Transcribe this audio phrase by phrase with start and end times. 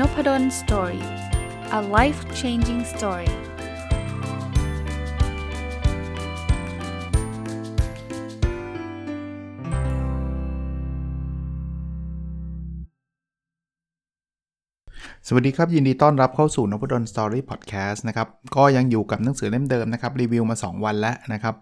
[0.00, 1.04] n o p a d o l story
[1.78, 3.30] a life changing story
[15.26, 21.54] สวัสดีครับ ยินดีต้อนรับเข้าสู่นพดล story พอดแคสต์นะครับ ก็ยังอยู่กับหนังสือเล่มเดิมนะครับ รีวิวมา 2 วันแล้วนะครับ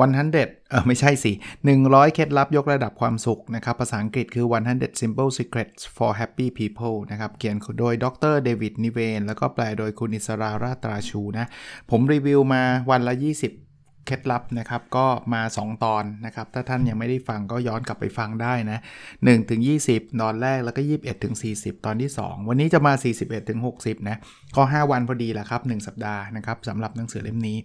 [0.00, 1.32] 100เออไม่ใช่สิ
[1.72, 11.46] 100 เคล็ดลับยกระดับความสุขนะครับ ภาษาอังกฤษคือ 100 simple secrets for happy people นะครับ เขียนโดยดรเดวิดนิเวนแล้วก็แปลโดยคุณอิสราราตราชูนะ
[11.90, 18.78] ผมรีวิวมาวันละ 20 เคล็ดลับนะครับ ก็มา 2 ตอนนะครับ ถ้าท่านยังไม่ได้ฟังก็ย้อนกลับไปฟังได้นะ
[19.12, 24.16] 1ถึง20 ตอนแรกแล้วก็ 21ถึง40 ตอนที่ 2 วันนี้จะมา 41ถึง60 นะ
[24.56, 27.58] ก็ 5 วันพอดีแหละครับ 1 สัปดาห์นะครับสำหรับหนังสือเล่มนี้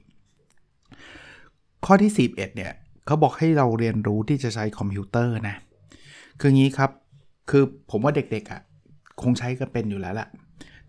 [1.86, 2.72] ข้อที่41เนี่ย
[3.06, 5.56] เขาบอกให้เราเรียนรู้ที่จะใช้คอมพิวเตอร์นะ
[6.40, 6.92] คืองี้ครับ
[7.50, 8.62] คือผมว่าเด็กๆอะ่ะ
[9.22, 10.28] คงใช้กันเป็นอยู่แล้วแหละ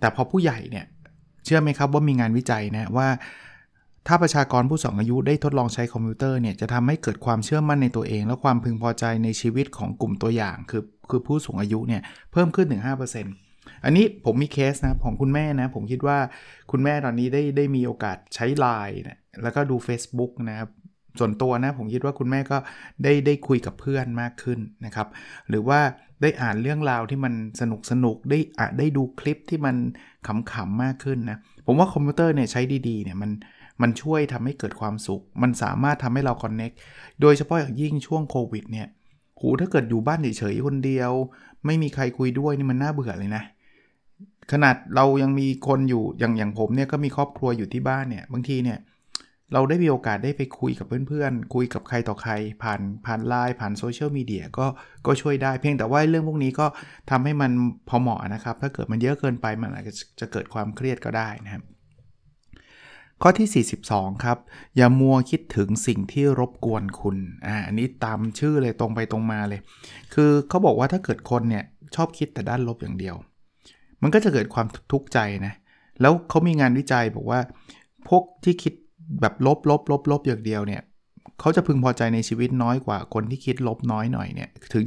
[0.01, 0.87] แต่พอผู้ใหญ่เนี่ย
[1.45, 3.09] เชื่อไหมครับว่ามีงานวิจัยนะว่า
[4.07, 12.83] ถ้าประชากรผู้สูงอายุได้ทดลองใช้คอมพิวเตอร์เนี่ยจะทำให้เกิดความเชื่อมั่นในตัวเอง และความพึงพอใจในชีวิตของกลุ่มตัวอย่าง คือคือผู้สูงอายุเนี่ยเพิ่มขึ้นถึง
[13.33, 16.19] 5%อันนี้ผมมีเคสนะของคุณแม่นะ ผมคิดว่า
[16.71, 20.69] คุณแม่ตอนนี้ได้ได้มีโอกาสใช้ไลน์นะแล้วก็ดู Facebook นะครับ
[21.19, 22.59] ส่วนตัวนะผมคิดว่าคุณแม่ก็
[23.03, 25.09] ได้ได้คุยกับเพื่อนมากขึ้นนะครับ
[25.49, 25.81] หรือว่า
[26.23, 29.77] ได้อ่านเรื่องราวที่มันสนุกสนุกได้อ่านได้ดูคลิปที่มัน
[30.27, 33.31] ขำๆมากขึ้นนะผมว่าคอมพิวเตอร์เนี่ยใช้ดีๆเนี่ยมัน
[33.83, 36.71] มันช่วยทำให้เกิดความสุข มันสามารถทำให้เราคอนเน็ก
[37.21, 38.89] โดยเฉพาะอย่างยิ่งช่วงโควิดเนี่ย
[39.41, 41.13] หูถ้าเกิดอยู่บ้านเฉยๆคนเดียว
[41.67, 43.43] ไม่มีใครคุยด้วยนี่มันน่าเบื่อเลยนะ
[44.53, 48.79] ขนาดเรายังมีคนอยู่อย่างอย่างผมเนี่ยก็มีครอบครัวอยู่ที่บ้านเนี่ยบางทีเนี่ย
[49.53, 52.33] เราได้มีโอกาสได้ไปคุยกับเพื่อนๆ คุยกับใครต่อใคร
[52.63, 54.67] ผ่านผ่านไลน์ผ่านโซเชียลมีเดียก็
[55.07, 56.67] ก็ช่วยได้เพียงแต่ว่าเรื่องพวกนี้ก็
[57.11, 57.51] ทำให้มัน
[57.89, 59.85] พอเหมาะนะครับ ถ้าเกิดมันเยอะเกินไปมันอาจ
[60.21, 61.63] จะเกิดความเครียดก็ได้นะครับ
[63.23, 64.39] ข้อที่ 42 ครับ
[64.77, 69.61] อย่ามัวคิดถึงสิ่งที่รบกวนคุณอ่าอันนี้ตามชื่อเลยตรงไปตรงมาเลย
[70.15, 71.65] คือเขาบอกว่าถ้าเกิดคนเนี่ย
[71.95, 73.17] ชอบคิดแต่ด้านลบอย่างเดียว
[74.03, 75.55] มันก็จะเกิดความทุกข์ใจนะ
[76.01, 77.41] แล้วเขามีงานวิจัยบอกว่า
[78.09, 78.75] พวกที่คิด
[79.21, 80.83] แบบลบลบลบลบอย่างเดียวเนี่ย
[81.41, 84.85] เขาจะพึงพอใจในชีวิตน้อยกว่าคนที่คิดลบน้อยหน่อยเนี่ยถึง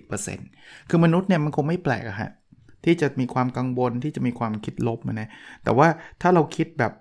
[0.00, 0.48] 70%
[0.88, 2.30] คือมนุษย์เนี่ยมันคงไม่แปลกอะฮะ
[2.84, 5.28] ที่จะมีความกังวลที่จะมีความคิดลบนะ
[5.64, 5.88] แต่ว่า
[6.20, 6.92] ถ้าเราคิดแบบ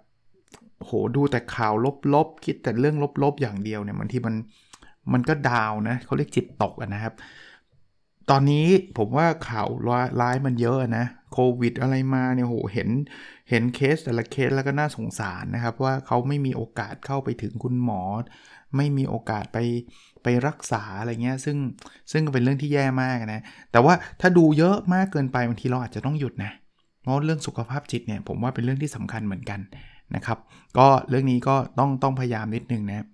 [0.79, 1.73] โหดูแต่ข่าว
[2.13, 4.35] ลบๆคิดแต่เรื่องลบๆอย่างเดียวเนี่ยบางทีมัน
[5.13, 7.13] มันก็ดาวนะเขาเรียกจิตตกนะครับ
[8.29, 8.65] ตอนนี้
[8.97, 9.67] ผมว่าข่าว
[10.21, 12.89] ร้ายมันเยอะนะโควิดอะไรมาเนี่ยโหเห็น
[13.49, 18.01] เห็นเคสแต่ละเคสแล้วก็น่าสงสารนะครับว่าเขาไม่มีโอกาสเข้าไปถึงคุณหมอ
[18.77, 19.57] ไม่มีโอกาสไป
[20.23, 21.57] ไปรักษาอะไรเงี้ยซึ่ง
[22.11, 26.51] ซึ่งเป็นเรื่องที่แย่มากนะแต่ว่าถ้าดูเยอะมากเกินไปบางทีเราอาจจะต้องหยุดนะ
[27.01, 29.59] เพราะเรื่องสุขภาพจิตเนี่ยผมว่าเป็นเรื่องที่สำคัญเหมือนกัน
[30.15, 30.37] นะครับ
[30.77, 33.05] ก็เรื่องนี้ก็ต้องต้องพยายามนิดนึงนะ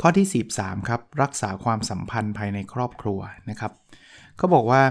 [0.00, 3.72] ข้อที่43ครับรักษาความสัมพันธ์ภายในครอบครัวนะครับ
[4.36, 4.82] เขาบอกว่า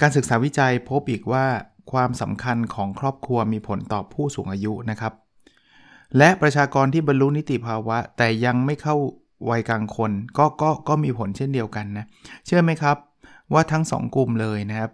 [0.00, 1.44] การศึกษาวิจัยพบอีกว่า
[1.92, 5.12] ความสำคัญของครอบครัวมีผลต่อผู้สูงอายุนะครับ
[6.18, 8.96] และประชากรที่บรรลุนิติภาวะ แต่ยังไม่เข้า
[9.50, 12.06] วัยกลางคนก็ก็ก็มีผลเช่นเดียวกันนะ
[12.46, 12.96] เชื่อไหมครับ
[13.52, 14.90] ว่าทั้ง 2 กลุ่มเลยนะครับ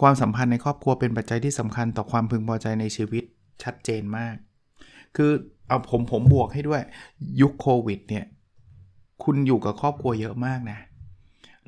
[0.00, 3.24] ความสัมพันธ์ในครอบครัวเป็นปัจจัยที่สำคัญต่อความพึงพอใจในชีวิต
[3.62, 4.34] ชัดเจนมาก
[5.16, 5.30] คือ
[5.66, 6.82] เอาผมผมบวกให้ด้วย
[7.40, 8.24] ยุคโควิดเนี่ย
[9.24, 10.78] คุณอยู่กับครอบครัวเยอะมากนะ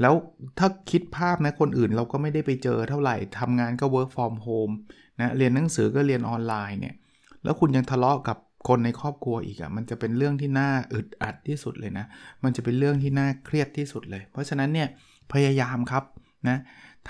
[0.00, 0.14] แล้ว
[0.58, 4.74] ถ้าคิดภาพนะคนอื่นเราก็ไม่ได้ไปเจอเท่าไหร่ทำงานก็ work from home
[5.20, 6.94] นะเรียนหนังสือก็เรียนออนไลน์เนี่ย
[7.44, 8.36] แล้วคุณยังทะเลาะกับ
[8.68, 12.06] คนในครอบครัวอีกอะ่ะมันจะเป็นเรื่องที่น่าอึดอัดที่สุดเลยนะ
[12.44, 14.88] มันจะเป็นเรื่องที่น่าเครียดที่สุดเลย เพราะฉะนั้นเนี่ย
[15.32, 16.04] พยายามครับ
[16.48, 16.58] นะ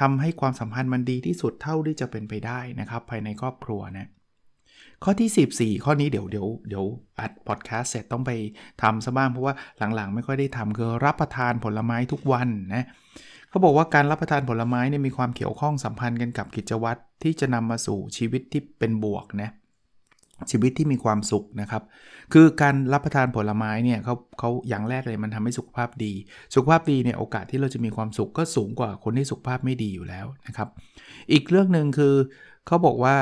[0.01, 4.09] ทำให้ความสัมพันธ์มันดีที่สุดเท่าที่จะเป็นไปได้นะครับ ภายในครอบครัวนะ
[5.05, 6.85] ข้อที่ 14 ข้อนี้เดี๋ยวเดี๋ยวเดี๋ยว
[7.21, 8.31] อัดพอดแคสต์เสร็จต้องไป
[8.83, 12.85] ทำซะบ้างเพราะว่าหลังๆ ไม่ค่อยได้ทำคือรับประทานผลไม้ทุกวันนะ
[13.49, 19.51] เขาบอกว่าการรับประทานผลไม้เนี่ยมีความเกี่ยวข้องสัมพันธ์กันกับกิจวัตรที่จะนำมาสู่ชีวิตที่เป็นบวกนะ
[20.51, 21.83] ชีวิตที่มีความสุขนะครับ
[22.33, 26.13] คือการรับประทานผลไม้เนี่ยเขาเขาอย่างแรกเลยมันทำให้สุขภาพดี
[26.55, 30.69] สุขภาพดีเนี่ยโอกาสที่เราจะมีความสุขก็สูงกว่าคนที่สุขภาพไม่ดีอยู่แล้วนะครับ
[31.33, 32.15] อีกเรื่องหนึ่งคือ
[32.67, 33.17] เขาบอกว่า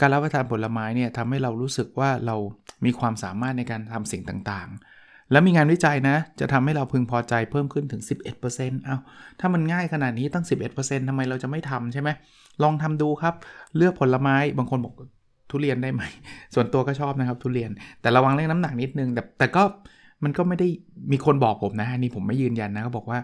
[0.00, 2.36] การรับประทานผลไม้เนี่ยทำให้เรารู้สึกว่าเรา
[2.84, 8.02] มีความสามารถในการทำสิ่งต่างๆ แล้วมีงานวิจัยนะ จะทำให้เราพึงพอใจเพิ่มขึ้นถึง
[8.42, 8.96] 11%เอา้า
[9.40, 10.44] ถ้ามันง่ายขนาดนี้ตั้ง
[10.76, 12.08] 11%ทำไมเราจะไม่ทำใช่ไหม
[12.62, 13.34] ลองทำดูครับ
[13.76, 14.94] เลือกผลไม้บางคนบอก
[15.50, 16.02] ทุเรียนได้ไหม
[16.54, 17.70] ส่วนตัวก็ชอบนะครับทุเรียน
[18.00, 19.62] แต่ระวังเรื่องน้ำหนักนิดนึง แต่แต่ก็
[20.24, 20.68] มันก็ไม่ได้
[21.12, 23.18] มีคนบอกผมนะนี่ผมไม่ยืนยันนะเขาบอกว่า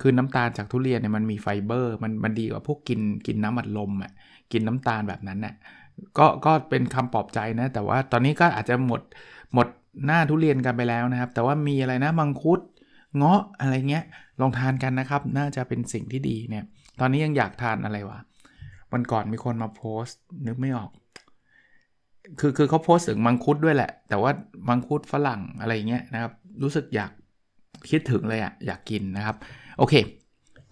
[0.00, 4.12] คือน้ำตาลจากทุเรียนเนี่ยมันมีไฟเบอร์ มันมันดีกว่าพวกกินกินน้ำอัดลมอะ่ะ
[4.52, 5.54] กินน้ำตาลแบบนั้นน่ะ
[6.18, 9.00] ก็ก็เป็นคำปลอบใจนะ แต่ว่าตอนนี้ก็อาจจะหมด
[9.54, 9.66] หมด
[10.06, 12.60] หน้าทุเรียนกันไปแล้วนะครับ แต่ว่ามีอะไรนะมังคุด
[13.16, 14.04] เงาะอะไรเงี้ย
[14.40, 16.64] ลองทานกันนะครับ น่าจะเป็นสิ่งที่ดีเนี่ย
[17.00, 18.18] ตอนนี้ยังอยากทานอะไรวะ
[18.92, 20.90] วันก่อนมีคนมาโพสต์ นึกไม่ออก
[22.40, 24.30] คือคือเขาโพสต์ถึงมังคุดด้วยแหละ แต่ว่า
[24.68, 26.32] มังคุดฝรั่งอะไรเงี้ยนะครับ
[26.62, 27.10] รู้สึกอยาก
[27.90, 29.36] คิดถึงเลยอะอยากกินนะครับ
[29.78, 29.94] โอเค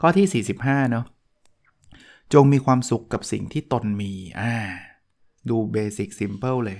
[0.00, 1.04] ข้อที่ 45 เนาะ
[2.34, 4.54] จงมีความสุขกับสิ่งที่ตนมีอ่า
[5.50, 6.78] ดูเบสิกซิมเพิลเลย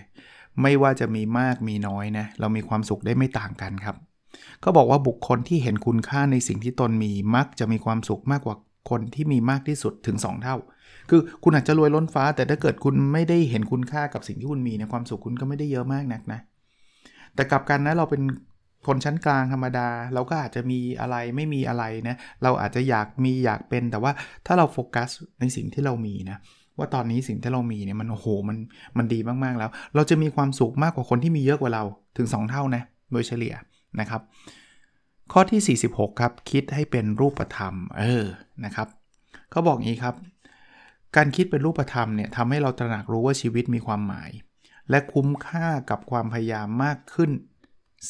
[0.62, 3.96] ไม่ว่าจะมีมากมีน้อยนะ เรามีความสุขได้ไม่ต่างกันครับ
[4.60, 8.56] เขาบอกว่าบุคคลที่เห็นคุณค่าในสิ่งที่ตนมีมักจะมีความสุขมากกว่า
[8.90, 10.56] คนที่มีมากที่สุดถึง 2 เท่า
[11.10, 16.40] คือคุณอาจจะรวยล้นฟ้า แต่ถ้าเกิดคุณไม่ได้เห็นคุณค่ากับสิ่งที่คุณมีเนี่ยความสุขคุณก็ไม่ได้เยอะมากนักนะ
[17.34, 18.22] แต่กลับกันนะเราเป็น
[18.86, 24.12] คนชั้นกลางธรรมดา เราก็อาจจะมีอะไรไม่มีอะไรนะ เราอาจจะอยากมีอยากเป็นแต่ว่า
[24.46, 25.08] ถ้าเราโฟกัส
[25.40, 26.38] ในสิ่งที่เรามีนะ
[26.78, 28.56] ว่าตอนนี้สิ่งที่เรามีเนี่ยมันโอ้โหมัน
[28.98, 31.84] มันดีมากๆแล้ว เราจะมีความสุขมากกว่าคนที่มีเยอะกว่าเรา
[32.16, 32.82] ถึง 2 เท่านะ
[33.12, 33.54] โดยเฉลี่ย
[34.00, 34.22] นะครับ
[35.32, 38.24] ข้อที่ 46 ครับ คิดให้เป็นรูปธรรมเออ
[38.64, 38.88] นะครับ
[39.50, 40.14] เขาบอกงี้ครับ
[41.16, 44.30] การคิดเป็นรูปธรรมเนี่ยทำให้เราตระหนักรู้ว่าชีวิตมีความหมาย
[44.90, 47.30] และคุ้มค่ากับความพยายามมากขึ้น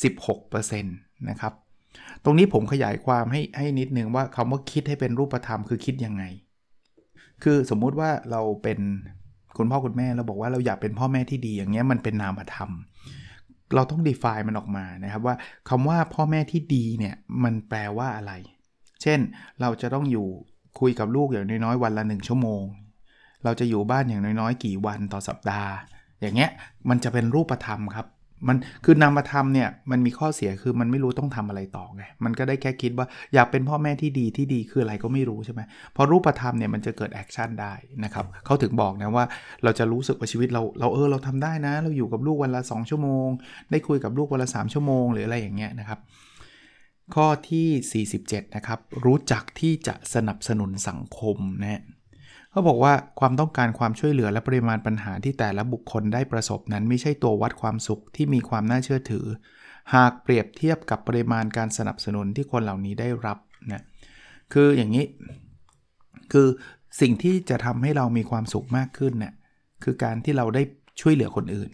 [0.05, 1.53] 16%นะครับ
[2.25, 6.25] ตรงนี้ผมขยายความให้ให้นิดนึงว่าคำว่าคิดให้เป็นรูปธรรมคือคิดยังไง
[7.43, 8.79] คือสมมุติว่าเราเป็น
[9.56, 12.70] คุณพ่อคุณแม่เราบอกว่าเราอยากเป็นพ่อแม่ที่ดีอย่างเงี้ยมันเป็นนามธรรม
[13.75, 15.35] เราต้อง define มันออกมานะครับว่า
[15.69, 17.14] คำว่าพ่อแม่ที่ดีเนี่ย
[17.44, 18.32] มันแปลว่าอะไร
[19.02, 19.19] เช่น
[19.61, 20.26] เราจะต้องอยู่
[20.81, 22.64] คุยกับลูกอย่างน้อยๆวันละ 1 ชั่วโมง
[23.44, 25.73] เราจะอยู่บ้านอย่างน้อยๆ กี่วันต่อสัปดาห์
[26.20, 26.50] อย่างเงี้ย
[26.88, 28.06] มันจะเป็นรูปธรรมครับ
[28.49, 35.61] มันคือนามธรรมเนี่ยมันมีข้อเสียคือมันไม่รู้ต้องทำอะไรต่อไงมันก็ได้แค่คิดว่าอยากเป็นพ่อแม่ที่ดีที่ดีคืออะไรก็ไม่รู้ใช่ไหม
[35.96, 37.75] พอรูปธรรมเนี่ยมันจะเกิด action ได้
[38.05, 39.25] นะครับเขาถึงบอกนะว่า
[39.64, 43.29] เราจะรู้สึกว่าชีวิตเราเราเออเราทำได้นะ เราอยู่กับลูกวันละ 2 ชั่วโมง
[43.70, 45.99] ได้คุยกับลูกวันละ 3 ชั่วโมง หรืออะไรอย่างเงี้ยนะครับ
[47.14, 51.82] ข้อที่ 47 นะครับ รู้จักที่จะสนับสนุนสังคมนะ
[52.58, 59.26] เขาบอกว่าความต้องการความช่วยเหลือและปริมาณปัญหาที่แต่ละบุคคลได้ประสบนั้นไม่ใช่ตัววัดความสุขที่มีความน่าเชื่อถือ
[59.94, 63.38] หากเปรียบเทียบกับปริมาณการสนับสนุนที่คนเหล่านี้ได้รับ
[63.72, 63.82] นะ
[64.52, 65.05] คืออย่างนี้
[66.32, 66.49] คือ
[67.00, 69.34] สิ่งที่จะทำให้เรามีความสุขมากขึ้นเนะี่ย
[69.84, 70.62] คือการที่เราได้
[71.00, 71.70] ช่วยเหลือคนอื่น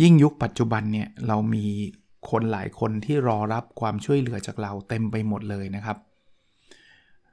[0.00, 1.66] ยิ่งยุคปัจจุบันเนี่ยเรามี
[2.30, 5.96] คนหลายคนที่รอรับความช่วยเหลือจากเราเต็มไปหมดเลยนะครับ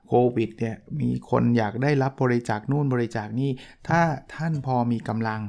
[0.07, 3.51] โควิดเนี่ยมีคนอยากได้รับบริจาคนู่นบริจาคนี่
[3.87, 4.01] ถ้า
[4.35, 5.41] ท่านพอมีกำลัง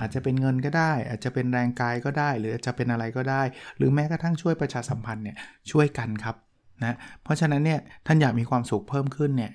[0.00, 3.42] อาจจะเป็นเงินก็ได้ อาจจะเป็นแรงกายก็ได้ หรือจะเป็นอะไรก็ได้
[3.76, 5.36] หรือแม้กระทั่งช่วยประชาสัมพันธ์เนี่ย
[5.70, 6.36] ช่วยกันครับ
[6.84, 9.52] นะเพราะฉะนั้นเนี่ยท่านอยากมีความสุขเพิ่มขึ้นเนี่ย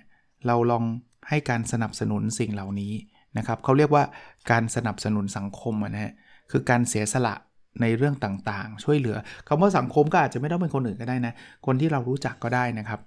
[0.48, 0.84] เราลอง
[1.30, 2.94] ให้การสนับสนุนสิ่งเหล่านี้
[3.38, 4.04] นะครับเขาเรียกว่า
[4.52, 6.14] การสนับสนุนสังคมนะฮะ
[6.52, 7.36] คือการเสียสละ
[7.82, 9.18] ในเรื่องต่างๆ ช่วยเหลือ
[9.48, 11.34] คำว่าสังคมก็อาจจะไม่ต้องเป็นคนอื่นก็ได้นะ
[11.66, 13.00] คนที่เรารู้จักก็ได้นะครับ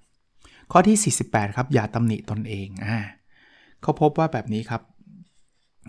[0.71, 2.99] ข้อที่ 48 ครับ อย่าตำหนิตนเองอ่า
[3.81, 4.81] เขาพบว่าแบบนี้ครับ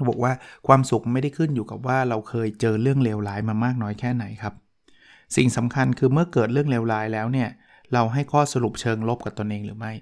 [0.08, 0.32] บอกว่า
[0.66, 4.54] ความสุขไม่ได้ขึ้นอยู่กับว่าเราเคยเจอเรื่องเลวร้ายมามากน้อยแค่ไหนครับ
[5.36, 7.48] สิ่งสำคัญคือเมื่อเกิดเรื่องเลวร้ายแล้วเนี่ย
[7.92, 9.92] เราให้ข้อสรุปเชิงลบกับตนเองหรือไม่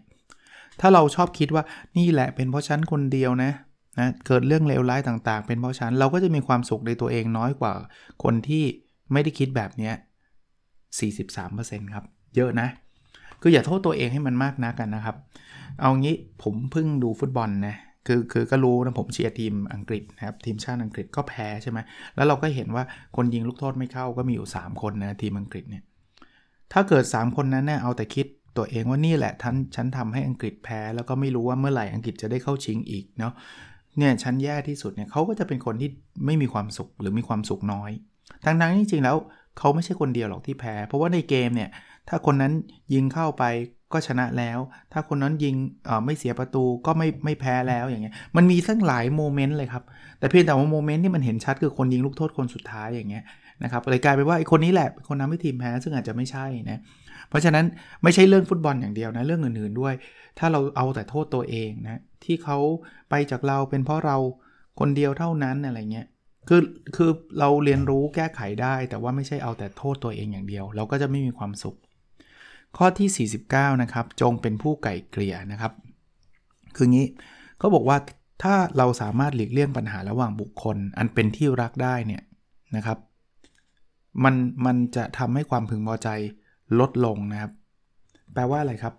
[0.81, 1.65] ถ้าเราชอบคิดว่า
[1.99, 3.53] นี่แหละเป็นเพราะฉันคนเดียวนะ
[3.99, 7.73] นะเกิดเรื่องเลวร้ายต่างๆ เป็นเพราะฉันเราก็จะมีความสุขในตัวเองน้อยกว่า
[8.25, 8.65] คนที่
[9.13, 9.93] ไม่ได้คิดแบบนี้
[10.89, 12.05] 43%ครับ
[12.37, 12.69] เยอะนะ
[13.43, 15.17] คืออย่าโทษตัวเองให้มันมากนักกันนะครับ
[15.81, 17.77] เอางี้ผมเพิ่งดูฟุตบอลนะ
[18.07, 21.79] คือคือก็รู้นะผมเชียร์ทีมอังกฤษนะครับทีมชาติอังกฤษก็แพ้ใช่ไหม
[22.17, 22.85] แล้วเราก็เห็นว่า
[23.17, 25.83] คนยิงลูกโทษไม่เข้าก็มีอยู่ 3 คนนะทีมอังกฤษเนี่ย
[26.73, 28.27] ถ้าเกิด 3 คนนั้นเนี่ยเอาแต่คิด
[28.57, 33.33] ตัวเองว่านี่แหละท่านฉันทำให้อังกฤษแพ้ แล้วก็ไม่รู้ว่าเมื่อไหร่อังกฤษจะได้เข้าชิงอีกเนาะ
[33.99, 35.91] เนี่ยชั้นแย่ที่สุดเนี่ยเขาก็จะเป็นคนที่
[36.27, 37.91] ไม่มีความสุขหรือมีความสุขน้อย
[38.45, 39.17] ทั้งนั้นจริงๆแล้ว
[39.59, 41.71] เขาไม่ใช่คนเดียวหรอกที่แพ้ เพราะว่าในเกมเนี่ย
[42.09, 42.53] ถ้าคนนั้น
[42.95, 43.45] ยิงเข้าไป
[43.93, 44.59] ก็ชนะแล้ว
[44.93, 45.55] ถ้าคนนั้นยิง
[46.05, 49.83] ไม่เสียประตูก็ไม่ไม่แพ้แล้วอย่างเงี้ย มันมีทั้งหลายโมเมนต์เลยครับ
[50.19, 53.25] แต่เพียงแต่ว่าโมเมนต์ที่มันเห็นชัดคือคนยิงลูกโทษคนสุดท้ายอย่างเงี้ย
[53.63, 56.81] นะครับเลยกลายเป็นว่าไอ้คนนี้แหละเป็นคนทำให้ทีมแพ้ซึ่งอาจจะไม่ใช่นะ
[57.29, 57.65] เพราะฉะนั้น
[58.03, 59.95] ไม่ใช่เรื่องฟุตบอลอย่างเดียวนะเรื่องอื่นๆด้วย
[60.39, 62.59] ถ้าเราเอาแต่โทษตัวเองนะที่เขา
[63.11, 64.17] ไปจากเราเป็นเพราะเรา
[64.81, 66.07] คนเดียวเท่านั้นอะไรเงี้ย
[66.49, 66.63] คือ
[66.97, 71.77] คือเราเรียนรู้แก้ไขได้ แต่ว่าไม่ใช่เอาแต่โทษตัวเองอย่างเดียว เราก็จะไม่มีความสุข
[72.77, 75.73] ข้อที่ 49 นะครับ จงเป็นผู้ไก่เกลี่ยนะครับ
[76.77, 77.07] คืองี้
[77.59, 77.99] เขาบอกว่า
[78.43, 82.23] ถ้าเราสามารถหลีกเลี่ยงปัญหาระหว่างบุคคล อันเป็นที่รักได้เนี่ย
[82.77, 82.99] นะครับ
[84.25, 84.35] มัน
[84.67, 86.09] มันจะทำให้ความพึงพอใจ
[86.81, 87.53] ลดลงนะครับ
[88.35, 88.95] แปลว่าอะไรครับ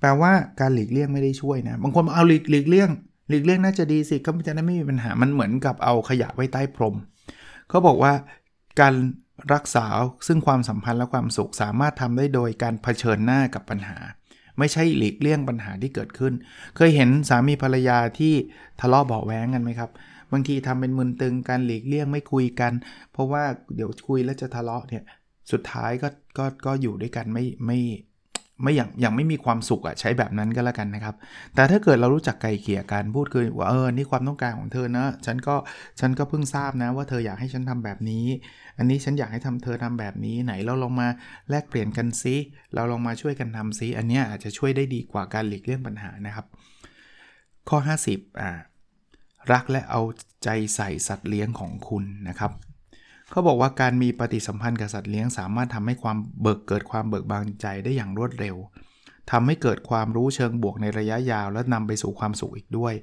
[0.00, 2.90] แปลว่าการหลีกเลี่ยงไม่ได้ช่วยนะบางคนเอาหลีกหลีกเลี่ยง
[3.28, 6.94] หลีกเลี่ยงน่าจะดีสิก็จะได้ไม่มีปัญหามันเหมือนกับเอาขยะไว้ใต้พรม
[7.68, 8.12] เขาบอกว่า
[8.80, 8.94] การ
[9.54, 9.86] รักษา
[10.26, 13.98] ซึ่งความสัมพันธ์และความสุขสามารถทำได้โดยการเผชิญหน้ากับปัญหา
[14.58, 16.32] ไม่ใช่หลีกเลี่ยงปัญหาที่เกิดขึ้น
[16.76, 18.34] เคยเห็นสามีภรรยาที่
[18.80, 19.90] ทะเลาะเบาแว้งกันไหมครับ
[20.32, 22.72] บางทีทำเป็นมึนตึงการหลีกเลี่ยงไม่คุยกัน
[23.12, 23.44] เพราะว่า
[23.74, 25.04] เดี๋ยวคุยแล้วจะทะเลาะเนี่ย
[25.52, 26.08] สุดท้ายก็
[26.38, 27.78] ก็ก็อยู่ด้วยกันไม่ไม่
[28.62, 31.14] ไม่อย่างย่างไม่มีความสุขอะใช้แบบนั้นก็แล้วกันนะครับ
[31.54, 35.54] แต่ถ้าเกิดเรารู้จักไกลเกี่ยกันพูดคือว่าเออนี่ความต้องการของเธอนะฉันก็
[36.00, 38.26] ฉันก็เพิ่งทราบนะว่าเธออยากให้ฉันทำแบบนี้
[38.78, 41.08] อันนี้ฉันอยากให้ทำเธอทำแบบนี้ไหนเราลองมา
[41.50, 42.36] แลกเปลี่ยนกันซิ
[42.74, 46.46] เราลองมาช่วยกันทำซิอันนี้อาจจะช่วยได้ดีกว่าการหลีกเลี่ยงปัญหานะครับ
[47.68, 47.78] ข้อ
[48.08, 48.50] 50อ่า
[49.52, 50.02] รักและเอา
[50.44, 52.52] ใจใส่สัตว์เลี้ยงของคุณนะครับ
[53.32, 58.56] เขาบอกว่าการมีปฏิสัมพันธ์กับสัตว์เลี้ยงสามารถทำให้ความเบิกเกิดความเบิกบานใจได้อย่างรวดเร็ว
[59.30, 62.94] ทำให้เกิดความรู้เชิงบวกในระยะยาว และนำไปสู่ความสุขอีกด้วย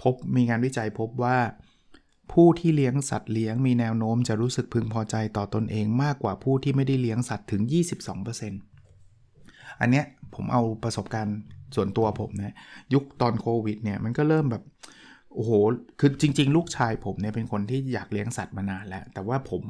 [0.00, 1.36] พบมีงานวิจัยพบว่า
[2.32, 7.62] ผู้ที่เลี้ยงสัตว์เลี้ยงมีแนวโน้มจะรู้สึกพึงพอใจต่อตอนเองมากกว่าผู้ที่ไม่ได้เลี้ยงสัตว์ถึง
[8.52, 11.38] 22%อันเนี้ยผมเอาประสบการณ์
[11.74, 12.56] ส่วนตัวผมนะ
[12.94, 14.62] ยุคตอนโควิดเนี่ยมันก็เริ่มแบบ
[15.34, 15.52] โอ้โห
[16.00, 19.62] คือจริง ๆ ลูกชายผมเนี่ยเป็นคนที่อยากเลี้ยงสัตว์มานานแล้ว แต่ว่าผม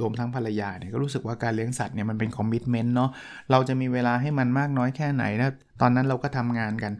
[0.00, 3.10] รวมทั้งภรรยาเนี่ยก็รู้สึกว่าการเลี้ยงสัตว์เนี่ยมันเป็น commitment เนาะ
[3.50, 5.50] เราจะมีเวลาให้มันมากน้อยแค่ไหนนะ
[5.80, 6.92] ตอนนั้นเราก็ทำงานกัน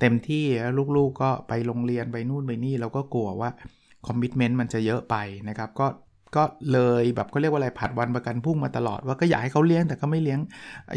[0.00, 3.50] เต็มที่แล้วลูกๆก็ไปโรงเรียนไปนู่นไปนี่เราก็กลัวว่า
[4.06, 5.16] commitment มันจะเยอะไป
[5.48, 5.86] นะครับ ก็
[6.36, 10.40] ก็เลยแบบก็เรียกว่าอะไรผัดวันประกันพุ่งมาตลอดว่าก็อยากให้เขาเลี้ยงแต่ก็ไม่เลี้ยง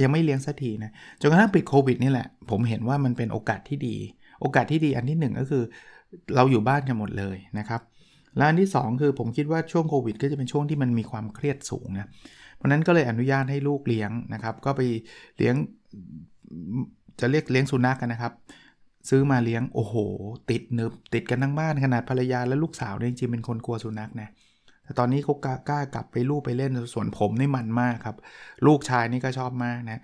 [0.04, 3.96] ยังไม่เลี้ยงสักทีนะจนกระทั่งปิดโควิดนี่แหละผมเห็นว่ามันเป็นโอกาสที่ดี
[4.42, 5.64] โอกาสที่ดีอันที่ 1 ก็คือ
[6.36, 7.82] เราอยู่บ้านกันหมดเลยนะครับ
[8.38, 12.08] และอันที่ 2 คือผมคิดว่าช่วงโควิด ก็จะเป็นช่วงที่มันมีความเครียดสูงนะ
[12.56, 14.82] เพราะนั้นก็เลยอนุญาตให้ลูกเลี้ยงนะครับ ก็ไป
[15.38, 15.56] เลี้ยง
[17.20, 18.34] จะเรียกเลี้ยงสุนัขกันนะครับ
[19.10, 19.96] ซื้อมาเลี้ยงโอ้โห
[20.50, 24.30] ติดเนึบติดกันทั้งบ้านขนาดภรรยาและลูกสาวเนี่ยจริงๆเป็นคนกลัวสุนัขนะ
[24.84, 28.16] แต่ตอนนี้เขากล้ากลับไปลูกไปเล่นส่วนผมนี่มันมากครับ
[28.66, 30.02] ลูกชายนี่ก็ชอบมากนะ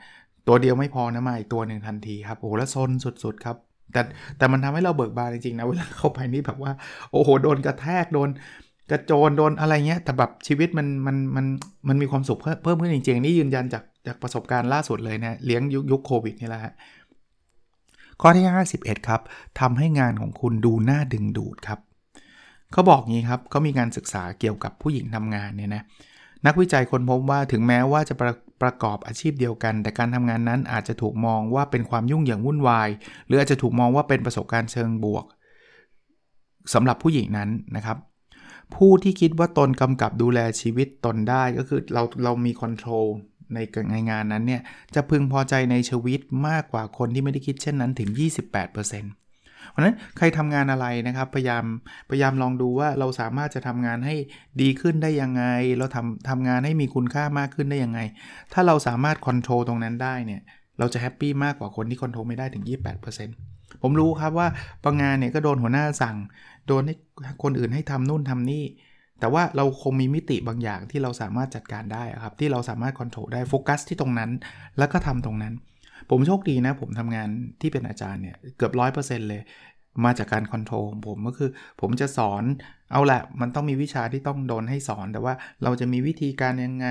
[0.48, 2.90] ตัวเดียวไม่พอนะมาอีกตัวหนึ่งทันทีครับโอ้แล้วซน
[3.24, 3.58] สุดๆครับ
[3.91, 4.01] แต่
[4.38, 6.72] แต่มันทำให้เราเบิกบานจริงๆนะเวลาเข้าไปนี่แบบว่า
[7.12, 8.29] โอ้โหโดนกระแทกโดน
[8.91, 11.46] กระโจนโดนอะไรเงี้ยแต่แบบชีวิตมันมันมัน
[11.88, 16.74] มันมีความสุขเพิ่มขึ้นจริงๆนี่ยืนยันจากจากประสบการณ์ล่าสุดเลยนะเลี้ยงยุคยุคโควิดนี่แหละฮะ
[18.22, 18.46] ข้อที่
[18.77, 19.22] 51 ครับ
[19.60, 21.79] ทำให้งานของคุณดูน่าดึงดูดครับ
[22.72, 25.84] เขาบอกงี้ครับเขามีการศึกษาเกี่ยวกับผู้หญิงทำงานเนี่ยนะ
[26.46, 32.90] นักวิจัยคนพบว่าถึงแม้ว่าจะประ ประกอบอาชีพเดียวกัน แต่การทำงานนั้นอาจจะถูกมองว่าเป็นความยุ่งเหยิงวุ่นวาย
[33.28, 35.26] หรืออาจจะถูกมองว่าเป็นประสบการณ์เชิงบวก
[36.74, 37.98] สำหรับผู้หญิงนั้นนะครับ
[38.76, 43.06] ผู้ที่คิดว่าตนกำกับดูแลชีวิตตนได้ก็คือเราเรามีคอนโทรล
[43.92, 44.62] ในงานนั้นเนี่ย
[44.96, 48.10] จะพึงพอใจในชีวิตมากกว่าคนที่ไม่ได้คิดเช่นนั้นถึง
[48.74, 49.26] 28%
[49.77, 51.63] เพราะนั้นใครทำงานอะไรนะครับพยายาม
[52.10, 54.15] พยายามลองดูว่าเราสามารถจะทำงานให้
[54.62, 55.43] ดีขึ้นได้ยังไง
[55.77, 58.00] เราทำทำงานให้มีคุณค่ามากขึ้นได้ยังไง
[58.53, 60.41] ถ้าเราสามารถ control ตรงนั้นได้เนี่ย
[60.79, 62.63] เราจะ happy มากกว่าคนที่ control ไม่ได้ถึง
[63.24, 64.48] 28%ผมรู้ครับว่า
[64.84, 66.17] บางงานเนี่ยก็โดนหัวหน้าสั่ง
[66.67, 66.96] โดนให้
[67.43, 68.65] คนอื่นให้ทำนู่นทำนี่
[69.19, 74.31] แต่ว่าเราคงมีมิติบางอย่างที่เราสามารถจัดการได้ครับ ที่เราสามารถ control ได้โฟกัสที่ตรงนั้น
[74.77, 75.53] แล้วก็ทำตรงนั้น
[76.10, 77.29] ผมโชคดีนะ ผมทำงาน
[77.62, 79.41] ที่เป็นอาจารย์เนี่ย เกือบร้อยเปอร์เซ็นต์เลย
[80.04, 81.50] มาจากการ control ของผมก็คือ
[81.82, 82.44] ผมจะสอน
[82.92, 86.88] เอาแหละมันต้องมีวิชาที่ต้องโดนให้สอน แต่ว่าเราจะมีวิธีการยังไง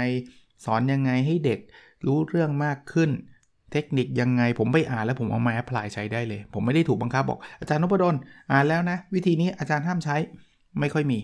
[0.65, 1.61] สอนยังไงให้เด็ก
[2.07, 3.11] รู้เรื่องมากขึ้น
[3.73, 8.15] เทคนิคยังไงผมไปอ่านแล้วผมเอามา apply ใช้ได้เลย ผมไม่ได้ถูกบังคับบอก อาจารย์นพดล
[8.53, 10.17] อ่านแล้วนะ วิธีนี้อาจารย์ห้ามใช้
[10.81, 11.19] ไม่ค่อยมี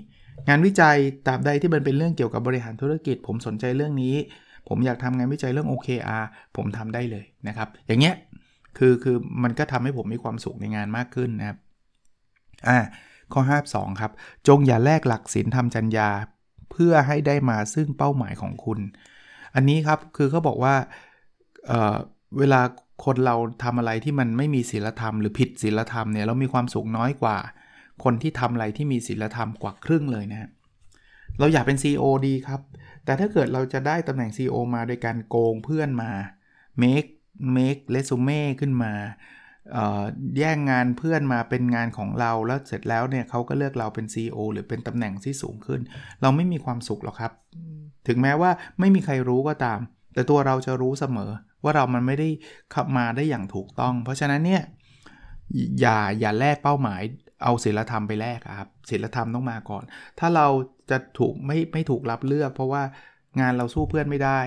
[0.48, 0.96] งานวิจัย
[1.26, 4.14] ตราบใดที่มันเป็นเรื่องเกี่ยวกับบริหารธุรกิจ ผมสนใจเรื่องนี้
[4.68, 6.24] ผมอยากทำงานวิจัยเรื่อง OKR
[6.56, 8.14] ผมทำได้เลยนะครับ อย่างเงี้ย
[8.78, 11.58] คือคือมันก็ทำให้ผมมีความสุขในงานมากขึ้นนะครับ
[12.68, 12.78] อ่า
[13.32, 14.12] ข้อ 52 ครับ
[14.48, 16.08] จงอย่าแลกหลักศีลธรรมจัญญา
[16.70, 18.78] เพื่อให้ได้มาซึ่งเป้าหมายของคุณ
[19.54, 20.74] อันนี้ครับคือเขาบอกว่า
[21.66, 22.60] เเวลา
[23.04, 27.38] คนเราทำอะไรที่มันไม่มีศีลธรรมหรือผิดศีลธรรมเนี่ยเรามีความสุขน้อยกว่า
[28.04, 30.50] คนที่ทำอะไรที่มีศีลธรรมกว่าครึ่งเลยนะ
[31.38, 32.60] เราอยากเป็น CEO ดีครับ
[33.04, 36.10] แต่ถ้าเกิดเราจะได้ตำแหน่ง CEO มาโดยการโกงเพื่อนมา
[36.82, 37.10] make
[37.56, 38.92] make resume ขึ้นมา
[40.38, 45.80] แย่งงานเพื่อนมาเป็นงานของเราแล้วเสร็จแล้วเนี่ยเขาก็เลือกเราเป็น CEO หรือเป็นตำแหน่งที่สูงขึ้น
[46.22, 47.32] เราไม่มีความสุขหรอกครับ
[48.08, 48.50] ถึงแม้ว่า
[48.80, 49.80] ไม่มีใครรู้ก็ตาม
[50.14, 51.30] แต่ตัวเราจะรู้เสมอ
[51.62, 52.28] ว่าเรามันไม่ได้
[52.74, 54.62] ขับมาได้อย่างถูกต้อง เพราะฉะนั้นเนี่ย
[55.80, 57.02] อย่าอย่าแลกเป้าหมาย
[57.44, 59.84] เอาศีลธรรมไปแลกครับศีลธรรมต้องมาก่อน
[60.18, 60.46] ถ้าเรา
[60.90, 62.82] จะถูกไม่ไม่ถูกรับเลือก เพราะว่า
[63.40, 64.40] งานเราสู้เพื่อนไม่ได้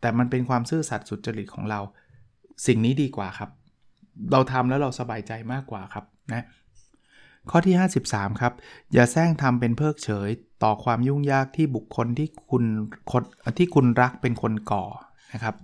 [0.00, 1.80] แต่มันเป็นความซื่อสัตย์สุจริตของเรา
[2.66, 3.50] สิ่งนี้ดีกว่าครับ
[4.32, 6.44] เราทำแล้วเราสบายใจมากกว่าครับนะ
[7.50, 7.74] ข้อที่
[8.06, 8.52] 53 ครับ
[8.92, 10.28] อย่าแซงทำเป็นเพิกเฉย
[10.62, 12.64] ต่อความยุ่งยากที่บุคคลที่คุณ
[13.12, 13.22] คน
[13.58, 14.84] ที่คุณรักเป็นคนก่อ
[15.34, 15.54] นะครับ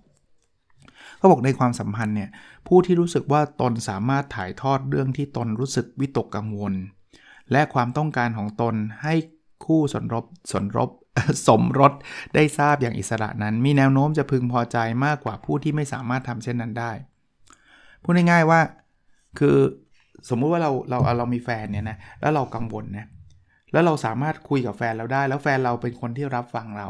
[1.19, 2.31] เขาบอกในความสัมพันธ์เนี่ย
[2.69, 6.75] ผู้ที่รู้สึกว่าตนสามารถถ่ายทอดเรื่องที่ตนรู้สึกวิตกกังวล
[7.53, 9.15] และความต้องการของตนให้
[9.65, 10.91] คู่สนรบสนรบ
[11.49, 11.93] สมรส
[12.35, 16.93] ได้ทราบอย่างอิสระนั้น มีแนวโน้มจะพึงพอใจมากกว่าผู้ที่ไม่สามารถทำเช่นนั้นได้
[18.03, 18.61] พูดง่ายๆว่า
[19.39, 19.57] คือ
[20.29, 23.07] สมมุติว่าเราเราเรามีแฟนเนี่ยนะแล้วเรากังวลนะ
[23.73, 26.89] แล้วเราสามารถคุยกับแฟนเราได้ แล้วแฟนเราเป็นคนที่รับฟังเรา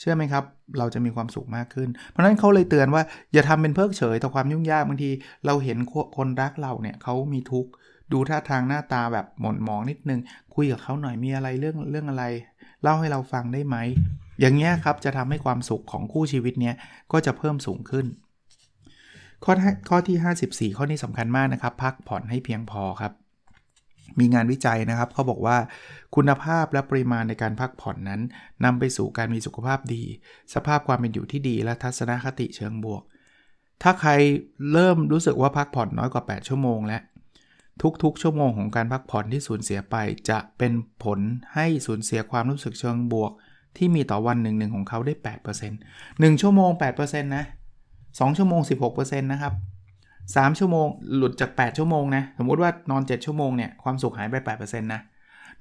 [0.00, 0.44] เชื่อไหมครับ
[0.78, 5.10] เราจะมีความสุขมากขึ้น เพราะฉะนั้นเขาเลยเตือนว่าอย่าทำเป็นเพิกเฉยต่อความยุ่งยากบางที
[5.46, 5.78] เราเห็น
[6.16, 7.70] คนรักเราเนี่ยเขามีทุกข์
[8.12, 10.20] ดูท่าทางหน้าตาแบบหม่นหมองนิดนึง
[10.54, 12.24] คุยกับเขาหน่อยมีอะไรเรื่องเรื่องอะไร
[12.82, 13.76] เล่าให้เราฟังได้ไหม
[14.40, 16.74] อย่างเงี้ยครับจะทำให้ความสุขของคู่ชีวิตเนี้ย
[17.12, 18.06] ก็จะเพิ่มสูงขึ้น
[19.44, 19.52] ข้อ
[19.88, 23.12] ข้อที่ 54 ข้อนี้สำคัญมากนะครับ พักผ่อนให้เพียงพอครับ
[24.18, 25.56] มีงานวิจัยนะครับเขาบอกว่า
[26.16, 28.20] คุณภาพและปริมาณในการพักผ่อนนั้น
[28.64, 30.02] นำไปสู่การมีสุขภาพดี
[30.54, 33.02] สภาพความเป็นอยู่ที่ดี และทัศนคติเชิงบวก
[33.82, 34.10] ถ้าใคร
[34.72, 37.02] เริ่มรู้สึกว่าพักผ่อนน้อยกว่า 8 ชั่วโมงแล้ว
[38.02, 39.96] ทุกๆ ชั่วโมงของการพักผ่อนที่สูญเสียไป
[40.30, 40.72] จะเป็น
[41.04, 41.20] ผล
[41.54, 43.32] ให้สูญเสียความรู้สึกเชิงบวก
[43.76, 45.14] ที่มีต่อวันหนึ่งหนึ่งของเขาได้
[45.72, 45.72] 8%
[46.30, 47.44] 1 ชั่วโมง 8%นะ
[48.18, 49.54] 2 ชั่วโมง 16%นะครับ
[50.34, 50.86] 3 ชั่วโมง
[51.16, 55.00] หลุดจาก 8 ชั่วโมงนะ สมมุติว่านอน 7 ชั่วโมงเนี่ยความสุขหายไป 8%นะ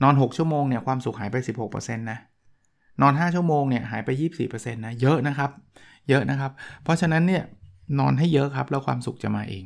[0.03, 1.35] นอน 6 ชั่วโมงเนี่ยความสุขหายไป
[1.67, 2.17] 16%นะ
[3.01, 4.09] นอน 5 ชั่วโมงเนี่ยหายไป
[4.47, 5.51] 24%นะเยอะนะครับ
[6.09, 6.51] เยอะนะครับ
[6.83, 7.43] เพราะฉะนั้นเนี่ย
[7.99, 9.63] นอนให้เยอะครับ แล้วความสุขจะมาเอง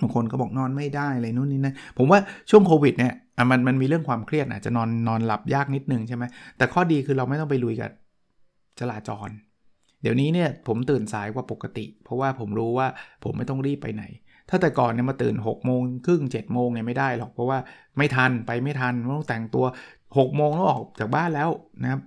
[0.00, 3.12] บางคนก็บอกนอนไม่ได้เลยนู่นนี่นะผมว่าช่วงโควิดเนี่ย
[3.50, 6.24] มันมันมีเรื่องความเครียดอาจจะนอนนอนหลับยากนิดนึงใช่ไหม
[6.56, 7.90] แต่ข้อดีคือเราไม่ต้องไปลุยกับ
[8.80, 9.28] จราจร
[10.04, 12.86] เดี๋ยวนี้เนี่ยผมตื่นสายกว่าปกติ เพราะว่าผมรู้ว่า
[13.24, 14.04] ผมไม่ต้องรีบไปไหน
[14.48, 17.58] ถ้าแต่ก่อนเนี่ยมาตื่น6กโมงครึ่งเจ็ดโมงเนี่ยไม่ได้หรอกเพราะว่า
[17.96, 19.64] ไม่ทันไปไม่ทันต้องแต่งตัว
[19.98, 21.50] 6กโมงต้องออกจากบ้านแล้ว
[21.82, 22.00] นะครับ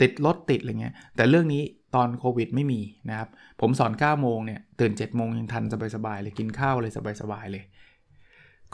[0.00, 1.62] ติดรถติดอะไรเงี้ยแต่เรื่องนี้
[1.94, 2.80] ตอนโควิดไม่มี
[3.10, 3.28] นะครับ
[3.60, 7.64] ผมสอน9โมงเนี่ยตื่น7โมงยังทันสบายๆเลยกินข้าวเลยสบายๆเลย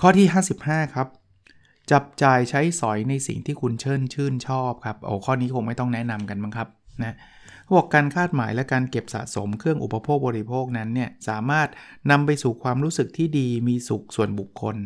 [0.01, 0.27] ข้อที่
[0.61, 1.09] 55 ครับ
[1.91, 6.69] จับจ่ายใช้สอยในสิ่งที่คุณเชิญชื่นชอบครับโอ้ข้อนี้คงไม่ต้องแนะนำกันมั้งครับ
[7.03, 7.17] นะ
[7.77, 11.69] บอกการคาดหมายและการเก็บสะสมเครื่องอุปโภคบริโภคนั้นเนี่ยสามารถ
[12.11, 14.77] นำไปสู่ความรู้สึกที่ดีมีสุขส่วนบุคคล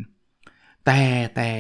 [0.87, 1.01] แต่
[1.37, 1.51] แต่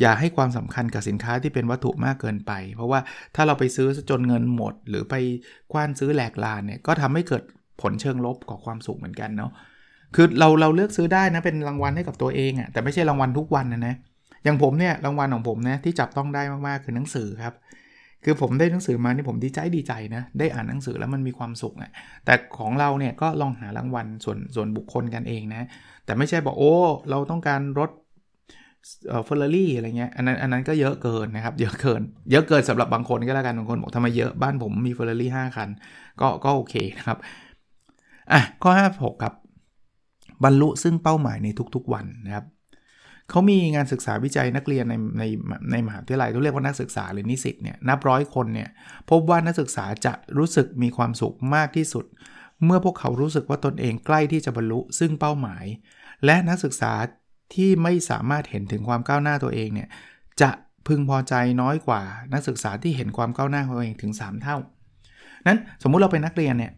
[0.00, 3.00] อย่าให้ความสำคัญกับสินค้าที่เป็นวัตถุมากเกินไป เพราะว่า
[3.34, 5.14] ถ้าเราไปซื้อจนเงินหมด หรือไป
[5.72, 7.42] คว้านซื้อแหลกลานเนี่ยก็ทำให้เกิด
[7.80, 9.52] ผลเชิงลบกับความสุขเหมือนกันเนาะ
[10.14, 13.94] คือเราเราเลือกซื้อได้นะเป็นรางวัลให้กับตัวเองอะ่ะแต่ไม่ใช่รางวัลทุกวันนะนะ
[14.44, 17.54] อย่างผมเนี่ยรางวัลของผมนะที่จับต้องได้มากๆคือหนังสือครับ
[18.24, 21.90] คือผมได้หนังสือมานี่ผมดีใจดีใจนะได้อ่านหนังสือแล้วมันมีความสุขอะ่ะ
[22.24, 25.66] แต่ของเราเนี่ยก็ลองหารางวัลส่วนส่วนบุคคลกันเองนะ
[26.04, 26.74] แต่ไม่ใช่บอกโอ้
[27.10, 27.90] เราต้องการรถ
[29.24, 35.68] เฟอร์รารี่อะไรเงี้ยอันนั้นอันนั้นก็เยอะเกินนะครับ เยอะเกิน เยอะเกินสำหรับบางคนก็แล้วกันบางคนบอกทำไมเยอะบ้านผมมีเฟอร์รารี่ห้าคัน
[36.20, 37.18] ก็ก็โอเคนะครับ
[38.32, 39.34] อะข้อ 56 ครับ
[40.44, 42.44] บรรลุซึ่งเป้าหมายในทุกๆวันนะครับ
[43.30, 45.24] เขามีงานศึกษาวิจัยนักเรียนในใน
[45.70, 48.68] ในมหาวิทยาลัยที่เรียกว่านักศึกษาหรือนิสิตเนี่ยนับร้อยคนเนี่ย
[49.10, 52.04] พบว่านักศึกษาจะรู้สึกมีความสุขมากที่สุด
[52.64, 55.64] เมื่อพวกเขารู้สึกว่าตนเองใกล้ที่จะบรรลุซึ่งเป้าหมาย
[56.24, 56.92] และนักศึกษา
[57.54, 59.88] ที่ไม่สามารถเห็นถึงความก้าวหน้าตัวเองเนี่ย
[60.42, 60.50] จะ
[60.86, 64.56] พึงพอใจน้อยกว่านักศึกษาที่เห็นความก้าวหน้าของตัวเองถึง 3 เท่า
[65.46, 66.72] นั้นสมมุติเราเป็นนักเรียนเนี่ย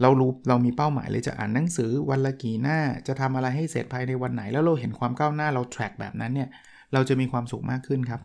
[0.00, 6.48] เรารู้เรามีเป้าหมายเลยจะอ่านหนังสือวันละกี่หน้า จะทำอะไรให้เสร็จภายในวันไหน แล้วเราเห็นความก้าวหน้าเรา track แบบนั้นเนี่ย
[6.92, 8.20] เราจะมีความสุขมากขึ้นครับ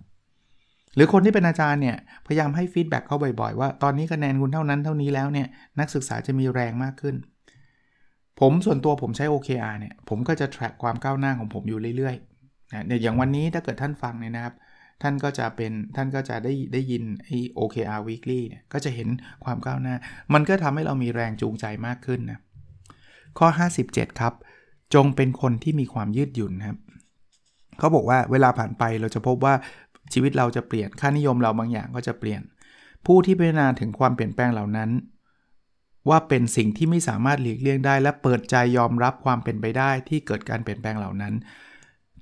[0.96, 5.48] หรือคนที่เป็นอาจารย์เนี่ยพยายามให้ฟีดแบ็กเขาบ่อยๆ ว่าตอนนี้คะแนนคุณเท่านั้นเท่านี้แล้วเนี่ย
[5.80, 7.16] นักศึกษาจะมีแรงมากขึ้น
[8.40, 14.54] ผมส่วนตัวผมใช้ OKR เนี่ยผมก็จะ track ความก้าวหน้าของผมอยู่เรื่อยๆนะอย่างวันนี้ถ้าเกิดท่านฟังเนี่ยนะครับ
[15.02, 19.10] ท่านก็จะเป็นท่านก็จะได้ได้ยินไอ้ OKR weekly เนี่ยก็จะเห็น
[19.44, 19.96] ความก้าวหน้า
[20.34, 22.40] มันก็ทำให้เรามีแรงจูงใจมากขึ้นนะ
[23.38, 23.48] ข้อ
[23.84, 24.34] 57 ครับ
[24.94, 26.78] จงเป็นคนที่มีความยืดหยุ่นครับ
[27.80, 29.54] เขาบอกว่าเวลาผ่านไปเราจะพบว่า
[30.14, 32.42] ชีวิตเราจะเปลี่ยนค่านิยมเราบางอย่างก็จะเปลี่ยน
[33.06, 34.90] ผู้ที่พิจารณาถึงความเปลี่ยนแปลงเหล่านั้น
[36.10, 41.34] ว่าเป็นสิ่งที่ไม่สามารถหลีกเลี่ยงได้ และเปิดใจยอมรับความเป็นไปได้ที่เกิดการเปลี่ยนแปลงเหล่านั้น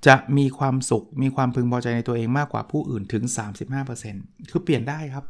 [0.07, 3.23] จะมีความสุขมีความพึงพอใจในตัวเองมากกว่าผู้อื่นถึง
[3.87, 5.25] 35%คือเปลี่ยนได้ครับ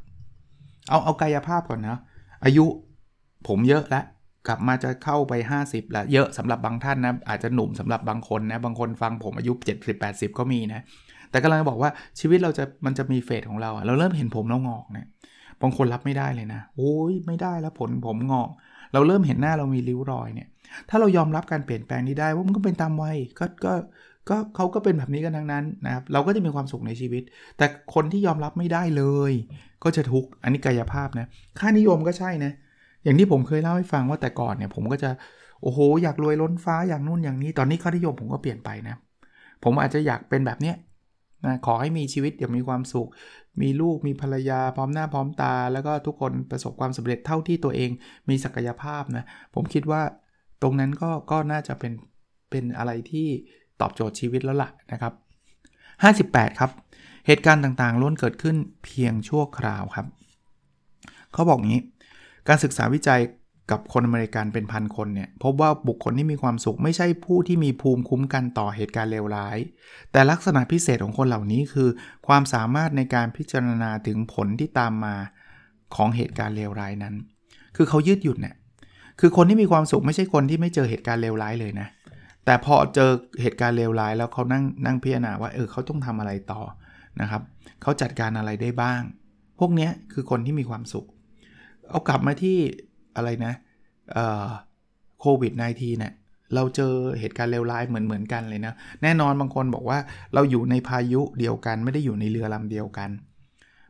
[0.90, 2.00] เอาเอากายภาพก่อนนะ
[2.44, 2.66] อายุ
[3.48, 4.06] ผมเยอะแล้ว
[4.48, 5.34] กลับมาจะเข้าไป
[5.64, 9.54] 50 แล้ว เยอะสำหรับบางท่านนะ อาจจะหนุ่มสำหรับบางคนนะ บางคนฟังผมอายุ
[9.96, 10.82] 70-80 ก็มีนะ
[11.32, 15.08] แต่กำลังบอกว่าชีวิตเราจะมันจะมีเฟสของเราเราเริ่มเห็นผมแล้วงอกเนะี่ย
[15.62, 18.50] บางคนรับไม่ได้เลยนะ โอ้ยไม่ได้แล้วผลผมงอก
[18.94, 20.48] เราเริ่มเห็นหน้าเรามีริ้วรอยเนี่ย
[20.90, 23.74] ถ้าเรายอมรับการเปลี่ยนแปลงนี้ได้ว่ามันก็เป็นตามวัยก็ก็
[24.30, 27.24] ก็เขาก็เป็นแบบนี้กันทั้งนั้นนะครับเราก็จะมีความสุขในชีวิต
[27.58, 29.32] แต่คนที่ยอมรับไม่ได้เลย
[29.84, 31.28] ก็จะทุกข์อันนี้กายภาพนะ
[31.60, 32.52] ค่านิยมก็ใช่นะ
[33.04, 35.10] อย่างที่ผมเคยเล่าให้ฟังว่าแต่ก่อนเนี่ยผมก็จะ
[35.62, 38.96] โอ้โหอยากรวยล้นฟ้าอย่างนู่นอย่างนี้ ตอนนี้ค่านิยมผมก็เปลี่ยนไปนะ
[39.64, 40.76] ผมอาจจะอยากเป็นแบบเนี้ย
[41.46, 43.10] นะขอให้มีชีวิตอย่างมีความสุข
[43.62, 47.90] มีลูกมีภรรยาพร้อมหน้าพร้อมตา แล้วก็ทุกคนประสบความสำเร็จเท่าที่ตัวเอง
[48.30, 50.02] มีศักยภาพนะผมคิดว่า
[50.62, 51.94] ตรงนั้นก็ก็น่าจะเป็น
[52.50, 53.28] เป็นอะไรที่
[53.82, 55.14] ตอบโจทย์ชีวิตแล้วล่ะนะครับ
[56.52, 56.72] 58 ครับ
[57.28, 60.08] เหตุการณ์ต่างๆล้วนเกิดขึ้นเพียงชั่วคราวครับ
[61.34, 61.82] เขาบอกงี้
[62.48, 63.22] การศึกษาวิจัย
[63.72, 69.58] กับคนอเมริกันเป็นพันคนเนี่ยพบว่าบุคคลที่มีความสุขไม่ใช่ผู้ที่มีภูมิคุ้มกันต่อเหตุการณ์เลวร้าย
[70.12, 71.90] แต่ลักษณะพิเศษของคนเหล่านี้คือ
[72.28, 75.16] ความสามารถในการพิจารณาถึงผลที่ตามมา
[75.96, 77.16] ของเหตุการณ์เลวร้ายนั้น
[77.76, 78.56] คือเขายืดหยุ่นเนี่ย
[79.20, 81.88] คือคนที่มีความสุขไม่ใช่คนที่ไม่เจอเหตุการณ์เลวร้ายเลยนะ
[82.46, 83.10] แต่พอเจอ
[83.42, 86.62] เหตุการณ์เลวร้ายแล้วเขานั่งนั่งพิจารณาว่าเออเขาต้องทำอะไรต่อ
[87.22, 87.42] นะครับ
[87.82, 89.02] เขาจัดการอะไรได้บ้าง
[89.60, 91.06] พวกนี้คือคนที่มีความสุข
[91.90, 92.58] เอากลับมาที่
[93.16, 93.54] อะไรนะ
[95.20, 96.14] โควิด -19 เนี่ย
[96.56, 100.00] เราเจอเหตุการณ์เลวร้ายเหมือนเหมือนกันเลยนะ แน่นอนบางคนบอกว่า
[100.34, 103.10] เราอยู่ในพายุเดียวกัน ไม่ได้อยู่ในเรือลำเดียวกัน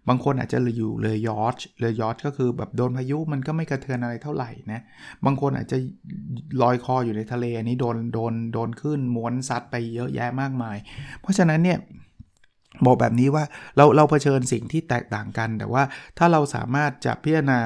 [0.10, 4.82] บางคนอาจจะอยู่เรือยอชเรือยอชก็คือแบบโดนพายุมันก็ไม่กระเทือนอะไรเท่าไหร่นะ
[5.26, 5.78] บางคนอาจจะ
[6.62, 10.78] ลอยคออยู่ในทะเลอันนี้โดนโดนโดนขึ้นม้วนซัดไปเยอะแยะมากมาย
[11.22, 11.80] เพราะฉะนั้นเนี่ย
[12.86, 13.44] บอกแบบนี้ว่า
[13.78, 15.84] เราเราเผชิญสิ่งที่แตกต่างกัน แต่ว่า
[16.18, 17.60] ถ้าเราสามารถจะพิจารณา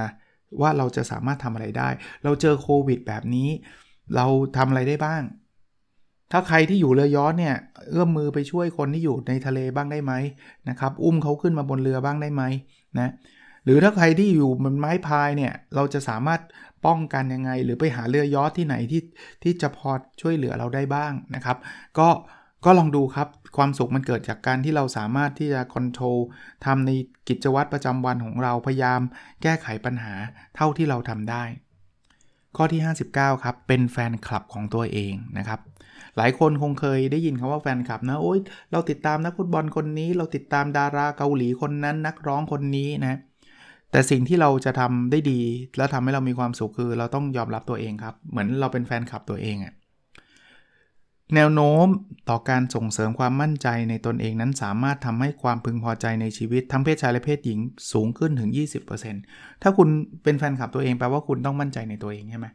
[0.61, 1.89] ว่าเราจะสามารถทำอะไรได้
[2.23, 3.49] เราเจอโควิดแบบนี้
[4.15, 4.25] เรา
[4.57, 5.21] ทำอะไรได้บ้าง
[6.31, 7.55] ถ้าใครที่อยู่เรือยอชเนี่ย
[7.89, 10.13] เอื้อมมือไปช่วยคนที่อยู่ในทะเลบ้างได้ไหม
[10.69, 12.43] นะครับอุ้มเขาขึ้นมาบนเรือบ้างได้ไหม
[12.99, 13.11] นะ
[13.65, 16.41] หรือถ้าใครที่อยู่บนไม้พายเนี่ยเราจะสามารถ
[16.85, 19.03] ป้องกันยังไง หรือไปหาเรือยอชที่ไหนที่
[19.43, 21.57] ที่จะพอช่วยเหลือเราได้บ้างนะครับ
[21.99, 22.09] ก็
[22.65, 26.17] ก็ลองดูครับความสุขมันเกิดจากการที่เราสามารถที่จะคอนโทรล
[26.65, 26.91] ทำใน
[27.27, 29.01] กิจวัตรประจำวันของเราพยายาม
[29.41, 30.15] แก้ไขปัญหา
[30.55, 31.43] เท่าที่เราทำได้
[32.57, 32.81] ข้อที่
[33.11, 35.59] 59 ครับ เป็นแฟนคลับของตัวเองนะครับ
[36.17, 38.39] หลายคนคงเคยได้ยินคำว่าแฟนคลับนะ โอ๊ย
[38.71, 43.19] เราติดตามนักฟุตบอลคนนี้ เราติดตามดาราเกาหลีคนนั้น นักร้องคนนี้นะ
[43.91, 45.41] แต่สิ่งที่เราจะทำได้ดี
[45.77, 49.73] และทำให้เรามีความสุขคือ เราต้องยอมรับตัวเองครับ เหมือนเราเป็นแฟนคลับตัวเองอะ
[51.35, 51.87] แนวโน้ม
[52.29, 57.59] ต่อการส่งเสริมความมั่นใจในตนเองนั้นสามารถทำให้ความพึงพอใจในชีวิตทั้งเพศชายและเพศหญิง
[57.91, 58.49] สูงขึ้นถึง
[59.05, 59.87] 20%ถ้าคุณ
[60.23, 62.47] เป็นแฟนคลับตัวเองแปลว่าคุณต้องมั่นใจในตัวเองใช่ไหม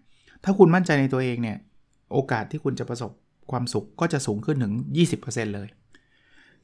[0.45, 1.57] ถ้าคุณมั่นใจในตัวเองเนี่ย
[2.13, 3.11] โอกาสที่คุณจะประสบ
[3.51, 4.75] ความสุขก็จะสูงขึ้นถึง
[5.15, 5.69] 20%เลย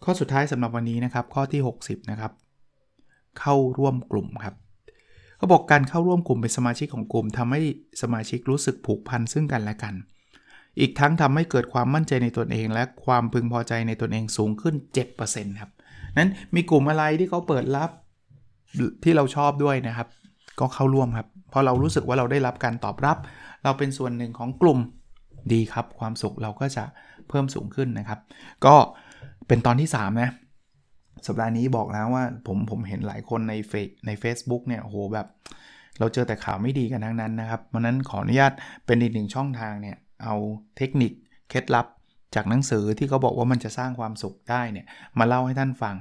[0.05, 2.33] ข้อสุดท้ายสำหรับวันนี้นะครับ ข้อที่ 60 นะครับ
[3.41, 4.55] เข้าร่วมกลุ่มครับ
[5.37, 7.61] เขาบอกการเข้าร่วมกลุ่มเป็นสมาชิกของกลุ่มทำให้
[8.03, 9.95] สมาชิกรู้สึกผูกพันซึ่งกันและกัน
[10.81, 14.75] อีกทั้งทำให้เกิดความมั่นใจในตนเอง และความพึงพอใจในตนเองสูงขึ้น
[15.19, 15.71] 7%ครับ
[16.17, 17.91] นั้นมีกลุ่มอะไรที่เขาเปิดรับ
[19.05, 20.09] ที่เราชอบด้วยนะครับ
[20.61, 23.17] ก็เข้าร่วมครับพอเรารู้สึกว่าเราได้รับการตอบรับ
[23.65, 24.79] เราเป็นส่วนหนึ่งของกลุ่ม
[25.53, 26.85] ดีครับ ความสุขเราก็จะ
[27.29, 28.21] เพิ่มสูงขึ้นนะครับ
[28.67, 28.77] ก็
[29.49, 30.31] เป็นตอนที่ 3 นะ
[31.27, 33.73] สัปดาห์นี้บอกแล้วว่าผมผมเห็นหลายคนในเฟ
[34.07, 35.27] ใน a c e b o o k เนี่ยโหแบบ
[35.99, 38.53] เราเจอแต่ข่าวไม่ดีกันทั้งนั้นนะครับเพราะนั้นขออนุญาต
[38.87, 40.35] เป็นอีกหนึ่งช่องทางเนี่ย เอา
[40.77, 41.13] เทคนิค
[41.51, 41.87] เคล็ดลับ
[42.35, 44.87] จากหนังสือที่เขาบอกว่ามันจะสร้างความสุขได้เนี่ย
[45.19, 45.97] มาเล่าให้ท่านฟัง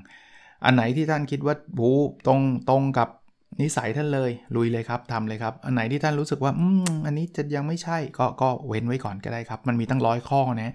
[0.65, 1.89] อันไหนที่ท่านคิดว่าบู
[2.27, 3.09] ตรงตรงกับ
[3.61, 10.73] นิสัยท่านเลยลุยเลยครับทำเลยครับ อันไหนที่ท่านรู้สึกว่าอืมอันนี้จะยังไม่ใช่ก็ก็เว้นไว้ก่อนก็ได้ครับ มันมีตั้งร้อยข้อนะ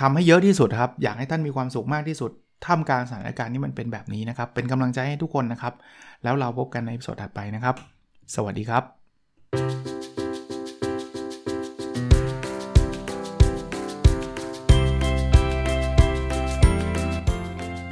[0.00, 2.30] ทำให้เยอะที่สุดครับ อยากให้ท่านมีความสุขมากที่สุด
[2.66, 5.74] ท่ามกลางสถานการณ์ที่มันเป็นแบบนี้นะครับ เป็นกำลังใจให้ทุกคนนะครับ
[6.24, 7.74] แล้วเราพบกันในสดถัดไปนะครับ
[8.34, 9.97] สวัสดีครับ